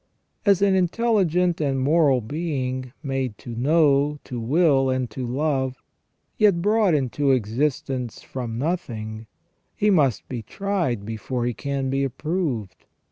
[0.47, 5.77] As an intelligent and moral being, made to know, to will, and to love,
[6.39, 9.27] yet brought into existence from nothing,
[9.75, 12.87] he must be tried before he can be approved.